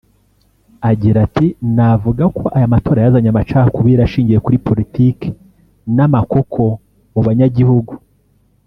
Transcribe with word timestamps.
Agira 0.89 1.17
ati 1.27 1.45
“Navuga 1.75 2.23
ko 2.37 2.43
aya 2.55 2.73
matora 2.73 2.99
yazanye 3.01 3.29
amacakubiri 3.31 4.01
ashingiye 4.03 4.39
kuri 4.45 4.57
politike 4.67 5.27
n’amakoko 5.95 6.61
mu 7.13 7.21
banyagihugu 7.27 7.93